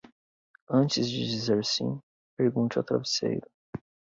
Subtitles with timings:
[0.71, 2.01] Antes de dizer sim,
[2.35, 3.47] pergunte ao travesseiro.